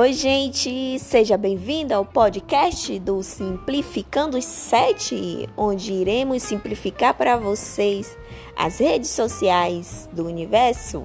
[0.00, 8.16] Oi, gente, seja bem-vindo ao podcast do Simplificando os Sete, onde iremos simplificar para vocês
[8.56, 11.04] as redes sociais do universo.